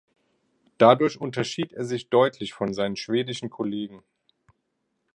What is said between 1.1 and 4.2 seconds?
unterschied er sich deutlich von seinen schwedischen Kollegen.